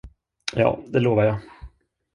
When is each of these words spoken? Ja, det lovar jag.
Ja, 0.53 0.79
det 0.87 0.99
lovar 0.99 1.23
jag. 1.23 1.37